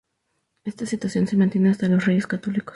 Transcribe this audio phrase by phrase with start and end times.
[0.63, 2.69] Esta situación se mantiene hasta los Reyes Católicos.